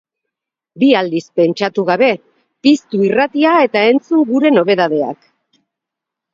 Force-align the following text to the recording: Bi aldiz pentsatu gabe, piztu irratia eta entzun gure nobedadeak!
Bi 0.83 0.87
aldiz 1.01 1.21
pentsatu 1.41 1.85
gabe, 1.91 2.09
piztu 2.69 3.03
irratia 3.11 3.55
eta 3.69 3.87
entzun 3.93 4.27
gure 4.33 4.55
nobedadeak! 4.59 5.25